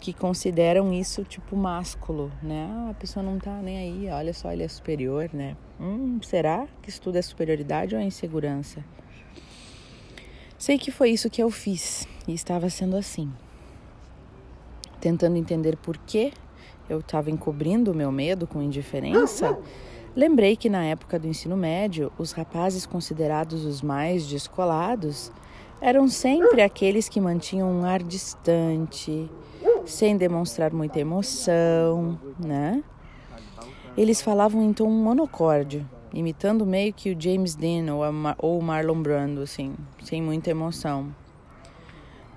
que 0.00 0.12
consideram 0.12 0.92
isso 0.92 1.24
tipo 1.24 1.56
másculo, 1.56 2.32
né? 2.42 2.68
Ah, 2.72 2.90
a 2.90 2.94
pessoa 2.94 3.22
não 3.22 3.38
tá 3.38 3.52
nem 3.62 3.78
aí, 3.78 4.08
olha 4.10 4.32
só, 4.32 4.50
ele 4.50 4.62
é 4.62 4.68
superior, 4.68 5.28
né? 5.32 5.56
Hum, 5.78 6.18
será 6.22 6.66
que 6.80 6.88
isso 6.88 7.00
tudo 7.02 7.16
é 7.16 7.22
superioridade 7.22 7.94
ou 7.94 8.00
é 8.00 8.04
insegurança? 8.04 8.82
Sei 10.58 10.78
que 10.78 10.90
foi 10.90 11.10
isso 11.10 11.30
que 11.30 11.42
eu 11.42 11.50
fiz 11.50 12.06
e 12.26 12.34
estava 12.34 12.68
sendo 12.70 12.96
assim. 12.96 13.32
Tentando 15.00 15.36
entender 15.36 15.76
por 15.76 15.96
que 15.98 16.32
eu 16.88 17.00
estava 17.00 17.30
encobrindo 17.30 17.92
o 17.92 17.94
meu 17.94 18.10
medo 18.10 18.46
com 18.46 18.60
indiferença, 18.62 19.58
lembrei 20.14 20.56
que 20.56 20.68
na 20.68 20.84
época 20.84 21.18
do 21.18 21.26
ensino 21.26 21.56
médio, 21.56 22.12
os 22.18 22.32
rapazes 22.32 22.86
considerados 22.86 23.64
os 23.64 23.82
mais 23.82 24.26
descolados 24.26 25.32
eram 25.80 26.08
sempre 26.08 26.60
aqueles 26.60 27.08
que 27.08 27.20
mantinham 27.20 27.70
um 27.70 27.84
ar 27.84 28.02
distante, 28.02 29.30
sem 29.86 30.16
demonstrar 30.16 30.72
muita 30.72 31.00
emoção, 31.00 32.18
né? 32.38 32.82
Eles 33.96 34.20
falavam 34.20 34.62
em 34.62 34.72
tom 34.72 34.90
monocórdio, 34.90 35.88
imitando 36.12 36.66
meio 36.66 36.92
que 36.92 37.10
o 37.10 37.20
James 37.20 37.54
Dean 37.54 37.92
ou, 37.94 38.02
ou 38.38 38.58
o 38.58 38.62
Marlon 38.62 39.02
Brando, 39.02 39.42
assim, 39.42 39.74
sem 40.02 40.22
muita 40.22 40.50
emoção. 40.50 41.14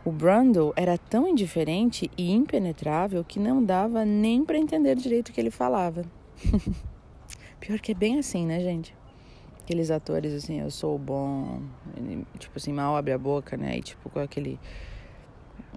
O 0.05 0.11
Brando 0.11 0.73
era 0.75 0.97
tão 0.97 1.27
indiferente 1.27 2.09
e 2.17 2.31
impenetrável 2.31 3.23
que 3.23 3.39
não 3.39 3.63
dava 3.63 4.03
nem 4.03 4.43
para 4.43 4.57
entender 4.57 4.95
direito 4.95 5.29
o 5.29 5.31
que 5.31 5.39
ele 5.39 5.51
falava. 5.51 6.05
Pior 7.65 7.79
que 7.79 7.93
é 7.93 7.95
bem 7.95 8.19
assim, 8.19 8.45
né, 8.45 8.59
gente? 8.59 8.93
aqueles 9.63 9.89
atores 9.89 10.33
assim, 10.33 10.59
eu 10.59 10.69
sou 10.69 10.97
bom, 10.97 11.61
tipo 12.37 12.57
assim, 12.57 12.73
mal 12.73 12.97
abre 12.97 13.13
a 13.13 13.17
boca, 13.17 13.55
né? 13.55 13.77
E 13.77 13.81
tipo 13.81 14.09
com 14.09 14.19
aquele 14.19 14.59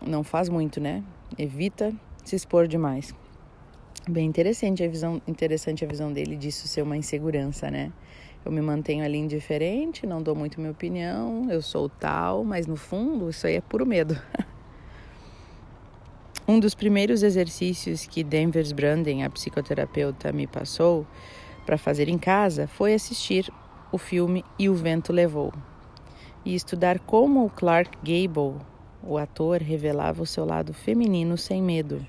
não 0.04 0.24
faz 0.24 0.48
muito, 0.48 0.80
né? 0.80 1.04
Evita 1.38 1.94
se 2.24 2.34
expor 2.34 2.66
demais. 2.66 3.14
Bem 4.08 4.26
interessante 4.26 4.82
a 4.82 4.88
visão, 4.88 5.22
interessante 5.26 5.84
a 5.84 5.88
visão 5.88 6.12
dele 6.12 6.36
disso 6.36 6.66
ser 6.66 6.82
uma 6.82 6.96
insegurança, 6.96 7.70
né? 7.70 7.92
Eu 8.44 8.50
me 8.50 8.60
mantenho 8.60 9.04
ali 9.04 9.18
indiferente, 9.18 10.06
não 10.06 10.20
dou 10.20 10.34
muito 10.34 10.60
minha 10.60 10.72
opinião, 10.72 11.46
eu 11.48 11.62
sou 11.62 11.88
tal, 11.88 12.42
mas 12.42 12.66
no 12.66 12.76
fundo 12.76 13.30
isso 13.30 13.46
aí 13.46 13.54
é 13.54 13.60
puro 13.60 13.86
medo. 13.86 14.20
um 16.46 16.58
dos 16.58 16.74
primeiros 16.74 17.22
exercícios 17.22 18.04
que 18.04 18.24
Denvers 18.24 18.72
Branden, 18.72 19.24
a 19.24 19.30
psicoterapeuta, 19.30 20.32
me 20.32 20.48
passou 20.48 21.06
para 21.66 21.76
fazer 21.76 22.08
em 22.08 22.16
casa 22.16 22.68
foi 22.68 22.94
assistir 22.94 23.52
o 23.90 23.98
filme 23.98 24.44
E 24.56 24.68
o 24.68 24.74
Vento 24.74 25.12
Levou, 25.12 25.52
e 26.44 26.54
estudar 26.54 27.00
como 27.00 27.44
o 27.44 27.50
Clark 27.50 27.90
Gable, 27.98 28.60
o 29.02 29.18
ator, 29.18 29.60
revelava 29.60 30.22
o 30.22 30.26
seu 30.26 30.44
lado 30.44 30.72
feminino 30.72 31.36
sem 31.36 31.60
medo. 31.60 32.06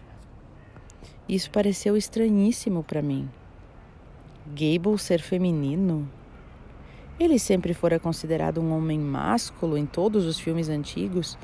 Isso 1.27 1.49
pareceu 1.49 1.97
estranhíssimo 1.97 2.83
para 2.83 3.01
mim. 3.01 3.27
Gable 4.47 4.97
ser 4.97 5.21
feminino? 5.21 6.07
Ele 7.19 7.39
sempre 7.39 7.73
fora 7.73 7.99
considerado 7.99 8.61
um 8.61 8.71
homem 8.77 8.99
másculo 8.99 9.75
em 9.75 9.85
todos 9.85 10.25
os 10.25 10.39
filmes 10.39 10.69
antigos, 10.69 11.37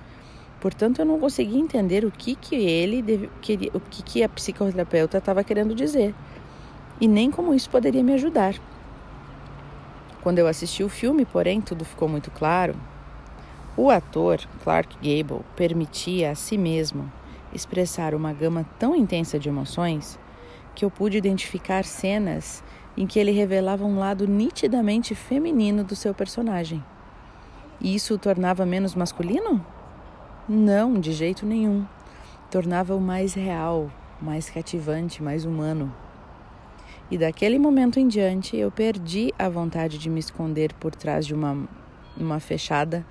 portanto 0.61 0.99
eu 0.99 1.05
não 1.05 1.19
conseguia 1.19 1.59
entender 1.59 2.05
o 2.05 2.11
que 2.11 2.35
que 2.35 2.55
ele 2.55 3.29
o 3.73 3.79
que 3.79 4.03
que 4.03 4.23
a 4.23 4.29
psicoterapeuta 4.29 5.17
estava 5.17 5.43
querendo 5.43 5.73
dizer 5.73 6.13
e 6.99 7.07
nem 7.07 7.31
como 7.31 7.53
isso 7.53 7.69
poderia 7.69 8.03
me 8.03 8.13
ajudar. 8.13 8.55
Quando 10.21 10.39
eu 10.39 10.47
assisti 10.47 10.83
o 10.83 10.89
filme, 10.89 11.25
porém, 11.25 11.59
tudo 11.59 11.83
ficou 11.83 12.07
muito 12.07 12.31
claro. 12.31 12.75
O 13.75 13.89
ator 13.89 14.39
Clark 14.63 14.95
Gable 14.97 15.43
permitia 15.55 16.31
a 16.31 16.35
si 16.35 16.57
mesmo 16.57 17.11
expressar 17.53 18.15
uma 18.15 18.31
gama 18.31 18.65
tão 18.79 18.95
intensa 18.95 19.37
de 19.37 19.49
emoções 19.49 20.17
que 20.75 20.85
eu 20.85 20.89
pude 20.89 21.17
identificar 21.17 21.83
cenas 21.83 22.63
em 22.95 23.05
que 23.05 23.19
ele 23.19 23.31
revelava 23.31 23.83
um 23.83 23.97
lado 23.97 24.27
nitidamente 24.27 25.15
feminino 25.15 25.83
do 25.83 25.95
seu 25.95 26.13
personagem. 26.13 26.83
E 27.81 27.93
isso 27.95 28.13
o 28.13 28.17
tornava 28.17 28.65
menos 28.65 28.95
masculino? 28.95 29.65
Não, 30.47 30.99
de 30.99 31.11
jeito 31.11 31.45
nenhum. 31.45 31.85
Tornava-o 32.49 33.01
mais 33.01 33.33
real, 33.33 33.89
mais 34.21 34.49
cativante, 34.49 35.21
mais 35.21 35.45
humano. 35.45 35.93
E 37.13 37.17
daquele 37.19 37.59
momento 37.59 37.99
em 37.99 38.07
diante 38.07 38.57
eu 38.57 38.71
perdi 38.71 39.31
a 39.37 39.47
vontade 39.47 39.99
de 39.99 40.09
me 40.09 40.19
esconder 40.19 40.73
por 40.73 40.95
trás 40.95 41.27
de 41.27 41.35
uma, 41.35 41.69
uma 42.17 42.39
fechada, 42.39 43.05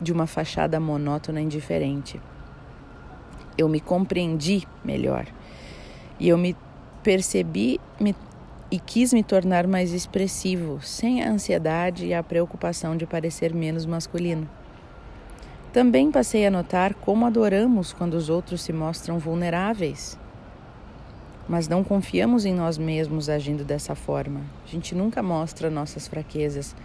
de 0.00 0.10
uma 0.10 0.26
fachada 0.26 0.80
monótona 0.80 1.38
e 1.38 1.44
indiferente. 1.44 2.18
Eu 3.58 3.68
me 3.68 3.78
compreendi 3.78 4.66
melhor 4.82 5.26
e 6.18 6.30
eu 6.30 6.38
me 6.38 6.56
percebi 7.02 7.78
me, 8.00 8.16
e 8.70 8.80
quis 8.80 9.12
me 9.12 9.22
tornar 9.22 9.66
mais 9.66 9.92
expressivo, 9.92 10.80
sem 10.80 11.22
a 11.22 11.30
ansiedade 11.30 12.06
e 12.06 12.14
a 12.14 12.22
preocupação 12.22 12.96
de 12.96 13.04
parecer 13.04 13.52
menos 13.52 13.84
masculino. 13.84 14.48
Também 15.74 16.10
passei 16.10 16.46
a 16.46 16.50
notar 16.50 16.94
como 16.94 17.26
adoramos 17.26 17.92
quando 17.92 18.14
os 18.14 18.30
outros 18.30 18.62
se 18.62 18.72
mostram 18.72 19.18
vulneráveis 19.18 20.18
mas 21.50 21.66
não 21.66 21.82
confiamos 21.82 22.44
em 22.44 22.54
nós 22.54 22.78
mesmos 22.78 23.28
agindo 23.28 23.64
dessa 23.64 23.96
forma. 23.96 24.40
A 24.64 24.68
gente 24.70 24.94
nunca 24.94 25.20
mostra 25.20 25.68
nossas 25.68 26.06
fraquezas, 26.06 26.76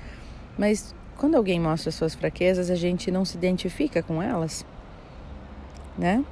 mas 0.57 0.95
quando 1.15 1.35
alguém 1.35 1.59
mostra 1.59 1.91
suas 1.91 2.15
fraquezas, 2.15 2.71
a 2.71 2.75
gente 2.75 3.11
não 3.11 3.23
se 3.23 3.37
identifica 3.37 4.01
com 4.01 4.23
elas, 4.23 4.65
né? 5.95 6.25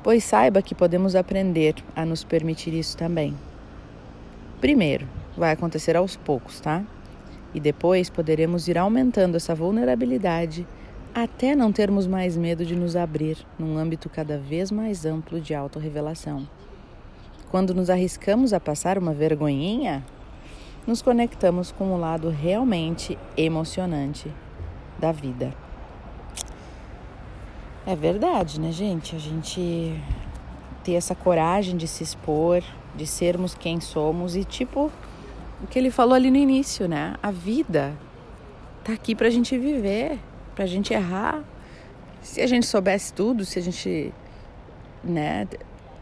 Pois 0.00 0.22
saiba 0.22 0.62
que 0.62 0.76
podemos 0.76 1.16
aprender 1.16 1.74
a 1.96 2.06
nos 2.06 2.22
permitir 2.22 2.72
isso 2.72 2.96
também. 2.96 3.34
Primeiro, 4.60 5.08
vai 5.36 5.50
acontecer 5.50 5.96
aos 5.96 6.14
poucos, 6.14 6.60
tá? 6.60 6.84
E 7.52 7.58
depois 7.58 8.08
poderemos 8.08 8.68
ir 8.68 8.78
aumentando 8.78 9.36
essa 9.36 9.56
vulnerabilidade 9.56 10.64
até 11.14 11.54
não 11.54 11.70
termos 11.70 12.08
mais 12.08 12.36
medo 12.36 12.66
de 12.66 12.74
nos 12.74 12.96
abrir 12.96 13.38
num 13.56 13.78
âmbito 13.78 14.10
cada 14.10 14.36
vez 14.36 14.72
mais 14.72 15.06
amplo 15.06 15.40
de 15.40 15.54
autorrevelação. 15.54 16.48
Quando 17.50 17.72
nos 17.72 17.88
arriscamos 17.88 18.52
a 18.52 18.58
passar 18.58 18.98
uma 18.98 19.14
vergonhinha, 19.14 20.04
nos 20.84 21.00
conectamos 21.00 21.70
com 21.70 21.92
o 21.94 21.96
lado 21.96 22.28
realmente 22.30 23.16
emocionante 23.36 24.28
da 24.98 25.12
vida. 25.12 25.54
É 27.86 27.94
verdade, 27.94 28.60
né, 28.60 28.72
gente? 28.72 29.14
A 29.14 29.18
gente 29.18 29.94
ter 30.82 30.94
essa 30.94 31.14
coragem 31.14 31.76
de 31.76 31.86
se 31.86 32.02
expor, 32.02 32.60
de 32.94 33.06
sermos 33.06 33.54
quem 33.54 33.80
somos 33.80 34.34
e 34.34 34.44
tipo 34.44 34.90
o 35.62 35.66
que 35.68 35.78
ele 35.78 35.90
falou 35.90 36.14
ali 36.14 36.30
no 36.30 36.36
início, 36.36 36.88
né? 36.88 37.14
A 37.22 37.30
vida 37.30 37.94
tá 38.82 38.92
aqui 38.92 39.14
pra 39.14 39.30
gente 39.30 39.56
viver, 39.56 40.18
pra 40.54 40.66
gente 40.66 40.92
errar. 40.92 41.44
Se 42.22 42.40
a 42.40 42.46
gente 42.46 42.66
soubesse 42.66 43.12
tudo, 43.12 43.44
se 43.44 43.58
a 43.58 43.62
gente, 43.62 44.12
né, 45.02 45.46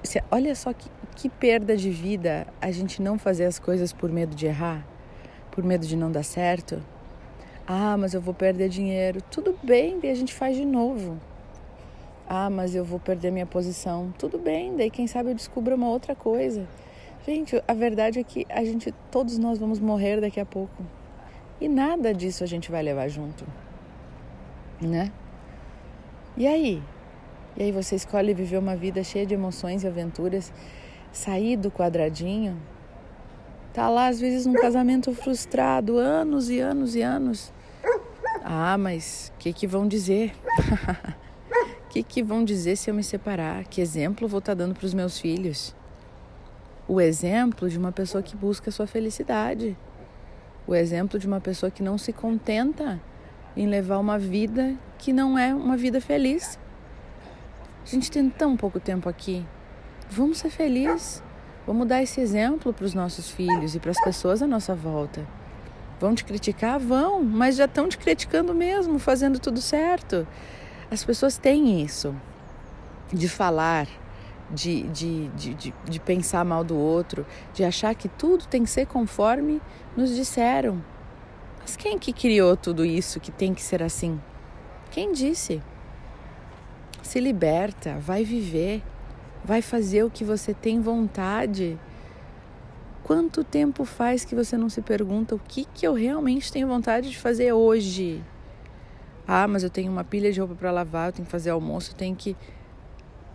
se, 0.02 0.22
olha 0.30 0.54
só 0.54 0.72
que, 0.72 0.88
que 1.16 1.28
perda 1.28 1.76
de 1.76 1.90
vida 1.90 2.46
a 2.60 2.70
gente 2.70 3.02
não 3.02 3.18
fazer 3.18 3.44
as 3.44 3.58
coisas 3.58 3.92
por 3.92 4.10
medo 4.10 4.34
de 4.34 4.46
errar, 4.46 4.86
por 5.50 5.64
medo 5.64 5.86
de 5.86 5.96
não 5.96 6.10
dar 6.10 6.22
certo. 6.22 6.82
Ah, 7.66 7.96
mas 7.96 8.14
eu 8.14 8.20
vou 8.20 8.34
perder 8.34 8.68
dinheiro. 8.68 9.20
Tudo 9.30 9.56
bem, 9.62 9.98
daí 10.00 10.10
a 10.10 10.14
gente 10.14 10.34
faz 10.34 10.56
de 10.56 10.64
novo. 10.64 11.18
Ah, 12.28 12.50
mas 12.50 12.74
eu 12.74 12.84
vou 12.84 12.98
perder 12.98 13.30
minha 13.30 13.46
posição. 13.46 14.12
Tudo 14.18 14.38
bem, 14.38 14.76
daí 14.76 14.90
quem 14.90 15.06
sabe 15.06 15.30
eu 15.30 15.34
descubra 15.34 15.74
uma 15.74 15.88
outra 15.88 16.14
coisa. 16.14 16.66
Gente, 17.26 17.62
a 17.68 17.74
verdade 17.74 18.18
é 18.18 18.24
que 18.24 18.44
a 18.48 18.64
gente, 18.64 18.92
todos 19.10 19.38
nós 19.38 19.58
vamos 19.58 19.78
morrer 19.78 20.20
daqui 20.20 20.40
a 20.40 20.46
pouco. 20.46 20.82
E 21.60 21.68
nada 21.68 22.12
disso 22.12 22.42
a 22.42 22.46
gente 22.46 22.70
vai 22.70 22.82
levar 22.82 23.06
junto. 23.08 23.44
Né? 24.86 25.12
E 26.36 26.46
aí? 26.46 26.82
E 27.56 27.62
aí 27.64 27.72
você 27.72 27.94
escolhe 27.94 28.32
viver 28.32 28.58
uma 28.58 28.74
vida 28.74 29.04
cheia 29.04 29.26
de 29.26 29.34
emoções 29.34 29.84
e 29.84 29.86
aventuras, 29.86 30.52
sair 31.12 31.56
do 31.56 31.70
quadradinho, 31.70 32.56
tá 33.72 33.88
lá 33.88 34.06
às 34.06 34.18
vezes 34.18 34.46
num 34.46 34.54
casamento 34.54 35.12
frustrado, 35.14 35.98
anos 35.98 36.48
e 36.48 36.58
anos 36.60 36.94
e 36.94 37.02
anos. 37.02 37.52
Ah, 38.42 38.76
mas 38.78 39.32
o 39.34 39.38
que 39.38 39.52
que 39.52 39.66
vão 39.66 39.86
dizer? 39.86 40.32
O 41.84 41.88
que 41.92 42.02
que 42.02 42.22
vão 42.22 42.44
dizer 42.44 42.76
se 42.76 42.90
eu 42.90 42.94
me 42.94 43.04
separar? 43.04 43.64
Que 43.64 43.80
exemplo 43.80 44.26
vou 44.26 44.38
estar 44.38 44.52
tá 44.52 44.64
dando 44.64 44.74
para 44.74 44.86
os 44.86 44.94
meus 44.94 45.18
filhos? 45.18 45.76
O 46.88 47.00
exemplo 47.00 47.68
de 47.68 47.78
uma 47.78 47.92
pessoa 47.92 48.22
que 48.22 48.34
busca 48.34 48.70
a 48.70 48.72
sua 48.72 48.86
felicidade. 48.86 49.76
O 50.66 50.74
exemplo 50.74 51.18
de 51.18 51.26
uma 51.26 51.40
pessoa 51.40 51.70
que 51.70 51.82
não 51.82 51.96
se 51.98 52.12
contenta 52.12 53.00
em 53.56 53.66
levar 53.66 53.98
uma 53.98 54.18
vida 54.18 54.74
que 54.98 55.12
não 55.12 55.38
é 55.38 55.54
uma 55.54 55.76
vida 55.76 56.00
feliz. 56.00 56.58
A 57.84 57.88
gente 57.88 58.10
tem 58.10 58.28
tão 58.30 58.56
pouco 58.56 58.78
tempo 58.78 59.08
aqui. 59.08 59.44
Vamos 60.08 60.38
ser 60.38 60.50
felizes. 60.50 61.22
Vamos 61.66 61.86
dar 61.86 62.02
esse 62.02 62.20
exemplo 62.20 62.72
para 62.72 62.84
os 62.84 62.94
nossos 62.94 63.30
filhos 63.30 63.74
e 63.74 63.80
para 63.80 63.90
as 63.90 64.00
pessoas 64.02 64.42
à 64.42 64.46
nossa 64.46 64.74
volta. 64.74 65.26
Vão 66.00 66.14
te 66.14 66.24
criticar? 66.24 66.80
Vão, 66.80 67.22
mas 67.22 67.56
já 67.56 67.66
estão 67.66 67.88
te 67.88 67.96
criticando 67.96 68.52
mesmo, 68.52 68.98
fazendo 68.98 69.38
tudo 69.38 69.60
certo. 69.60 70.26
As 70.90 71.04
pessoas 71.04 71.38
têm 71.38 71.80
isso 71.82 72.14
de 73.12 73.28
falar, 73.28 73.86
de, 74.50 74.82
de, 74.88 75.28
de, 75.28 75.74
de, 75.84 76.00
pensar 76.00 76.44
mal 76.44 76.64
do 76.64 76.76
outro, 76.76 77.24
de 77.54 77.62
achar 77.62 77.94
que 77.94 78.08
tudo 78.08 78.46
tem 78.46 78.64
que 78.64 78.70
ser 78.70 78.86
conforme 78.86 79.60
nos 79.96 80.14
disseram. 80.14 80.82
Mas 81.62 81.76
quem 81.76 81.98
que 81.98 82.12
criou 82.12 82.56
tudo 82.56 82.84
isso 82.84 83.20
que 83.20 83.30
tem 83.30 83.54
que 83.54 83.62
ser 83.62 83.82
assim? 83.82 84.20
Quem 84.90 85.12
disse? 85.12 85.62
Se 87.02 87.18
liberta, 87.18 87.98
vai 87.98 88.24
viver, 88.24 88.82
vai 89.44 89.62
fazer 89.62 90.04
o 90.04 90.10
que 90.10 90.24
você 90.24 90.52
tem 90.52 90.80
vontade. 90.80 91.78
Quanto 93.02 93.42
tempo 93.42 93.84
faz 93.84 94.24
que 94.24 94.34
você 94.34 94.56
não 94.56 94.68
se 94.68 94.80
pergunta 94.80 95.34
o 95.34 95.38
que, 95.38 95.64
que 95.64 95.86
eu 95.86 95.94
realmente 95.94 96.52
tenho 96.52 96.68
vontade 96.68 97.10
de 97.10 97.18
fazer 97.18 97.52
hoje? 97.52 98.22
Ah, 99.26 99.46
mas 99.48 99.62
eu 99.62 99.70
tenho 99.70 99.90
uma 99.90 100.04
pilha 100.04 100.32
de 100.32 100.40
roupa 100.40 100.54
para 100.54 100.70
lavar, 100.70 101.08
eu 101.08 101.12
tenho 101.12 101.26
que 101.26 101.32
fazer 101.32 101.50
almoço, 101.50 101.92
eu 101.92 101.96
tenho 101.96 102.14
que. 102.14 102.36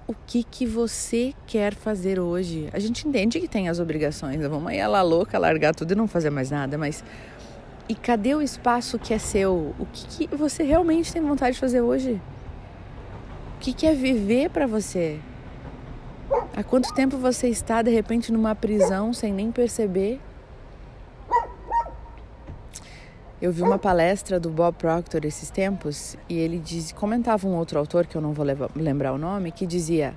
O 0.07 0.13
que 0.25 0.43
que 0.43 0.65
você 0.65 1.33
quer 1.45 1.73
fazer 1.73 2.17
hoje? 2.17 2.69
A 2.71 2.79
gente 2.79 3.05
entende 3.05 3.41
que 3.41 3.47
tem 3.47 3.67
as 3.67 3.77
obrigações, 3.77 4.39
vamos 4.47 4.67
aí 4.67 4.77
ela 4.77 5.01
louca, 5.01 5.37
largar 5.37 5.75
tudo 5.75 5.91
e 5.91 5.95
não 5.95 6.07
fazer 6.07 6.29
mais 6.29 6.49
nada, 6.49 6.77
mas 6.77 7.03
e 7.89 7.95
cadê 7.95 8.35
o 8.35 8.41
espaço 8.41 8.99
que 8.99 9.13
é 9.13 9.17
seu? 9.17 9.73
O 9.79 9.85
que, 9.91 10.27
que 10.27 10.35
você 10.35 10.63
realmente 10.63 11.11
tem 11.11 11.21
vontade 11.21 11.53
de 11.53 11.59
fazer 11.59 11.81
hoje? 11.81 12.21
O 13.55 13.59
que, 13.59 13.73
que 13.73 13.87
é 13.87 13.93
viver 13.93 14.49
para 14.49 14.67
você? 14.67 15.19
Há 16.55 16.63
quanto 16.63 16.93
tempo 16.93 17.17
você 17.17 17.47
está 17.47 17.81
de 17.81 17.89
repente 17.89 18.31
numa 18.31 18.53
prisão 18.53 19.13
sem 19.13 19.31
nem 19.31 19.51
perceber? 19.51 20.19
Eu 23.41 23.51
vi 23.51 23.61
uma 23.61 23.77
palestra 23.77 24.39
do 24.39 24.49
Bob 24.49 24.75
Proctor 24.75 25.23
esses 25.23 25.49
tempos 25.49 26.17
e 26.27 26.35
ele 26.37 26.57
diz, 26.57 26.91
comentava 26.91 27.47
um 27.47 27.55
outro 27.55 27.77
autor 27.77 28.07
que 28.07 28.17
eu 28.17 28.21
não 28.21 28.33
vou 28.33 28.45
lembrar 28.75 29.13
o 29.13 29.17
nome, 29.17 29.51
que 29.51 29.65
dizia: 29.65 30.15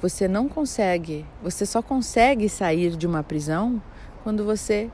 você 0.00 0.26
não 0.26 0.48
consegue, 0.48 1.24
você 1.40 1.64
só 1.64 1.80
consegue 1.80 2.48
sair 2.48 2.96
de 2.96 3.06
uma 3.06 3.22
prisão 3.22 3.80
quando 4.24 4.44
você 4.44 4.90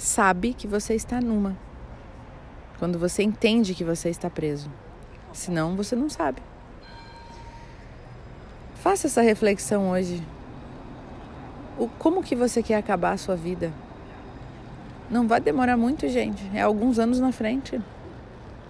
sabe 0.00 0.54
que 0.54 0.66
você 0.66 0.94
está 0.94 1.20
numa. 1.20 1.56
Quando 2.78 2.98
você 2.98 3.22
entende 3.22 3.74
que 3.74 3.84
você 3.84 4.08
está 4.08 4.30
preso. 4.30 4.70
Senão 5.32 5.76
você 5.76 5.94
não 5.94 6.08
sabe. 6.08 6.42
Faça 8.76 9.06
essa 9.06 9.20
reflexão 9.20 9.90
hoje. 9.90 10.26
O, 11.78 11.86
como 11.86 12.22
que 12.22 12.34
você 12.34 12.62
quer 12.62 12.76
acabar 12.76 13.12
a 13.12 13.18
sua 13.18 13.36
vida? 13.36 13.72
Não 15.10 15.28
vai 15.28 15.40
demorar 15.40 15.76
muito, 15.76 16.08
gente. 16.08 16.42
É 16.54 16.62
alguns 16.62 16.98
anos 16.98 17.20
na 17.20 17.30
frente. 17.30 17.80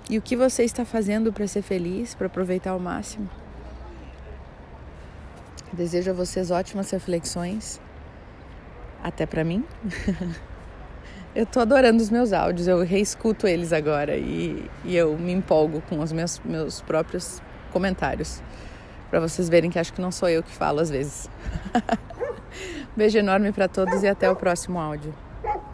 E 0.09 0.19
o 0.19 0.23
que 0.23 0.35
você 0.35 0.65
está 0.65 0.85
fazendo 0.85 1.33
para 1.33 1.47
ser 1.47 1.63
feliz, 1.63 2.15
para 2.15 2.27
aproveitar 2.27 2.71
ao 2.71 2.81
máximo? 2.81 3.31
Desejo 5.73 6.11
a 6.11 6.15
vocês 6.15 6.51
ótimas 6.51 6.91
reflexões. 6.91 7.81
Até 9.03 9.25
para 9.25 9.45
mim. 9.45 9.65
Eu 11.33 11.47
tô 11.47 11.61
adorando 11.61 12.03
os 12.03 12.11
meus 12.11 12.33
áudios, 12.33 12.67
eu 12.67 12.83
reescuto 12.83 13.47
eles 13.47 13.73
agora 13.73 14.17
e, 14.17 14.69
e 14.85 14.97
eu 14.97 15.17
me 15.17 15.33
empolgo 15.33 15.81
com 15.89 16.01
os 16.01 16.11
meus, 16.11 16.41
meus 16.45 16.81
próprios 16.81 17.41
comentários. 17.71 18.43
Para 19.11 19.21
vocês 19.21 19.49
verem 19.49 19.71
que 19.71 19.79
acho 19.79 19.93
que 19.93 20.01
não 20.01 20.11
sou 20.11 20.29
eu 20.29 20.43
que 20.43 20.51
falo 20.51 20.81
às 20.81 20.91
vezes. 20.91 21.31
Beijo 22.97 23.19
enorme 23.19 23.53
para 23.53 23.69
todos 23.69 24.03
e 24.03 24.09
até 24.09 24.29
o 24.29 24.35
próximo 24.35 24.81
áudio. 24.81 25.15